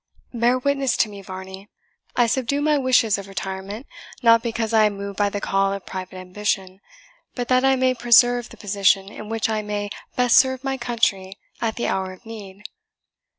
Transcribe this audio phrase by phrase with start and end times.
[0.33, 1.69] Bear witness to me, Varney;
[2.15, 3.85] I subdue my wishes of retirement,
[4.23, 6.81] not because I am moved by the call of private ambition,
[7.35, 11.37] but that I may preserve the position in which I may best serve my country
[11.61, 12.63] at the hour of need.